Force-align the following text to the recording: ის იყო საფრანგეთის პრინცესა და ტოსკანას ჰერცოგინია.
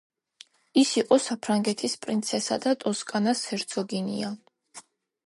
ის 0.83 0.93
იყო 1.01 1.17
საფრანგეთის 1.25 1.95
პრინცესა 2.05 2.57
და 2.63 2.73
ტოსკანას 2.85 3.45
ჰერცოგინია. 3.51 4.33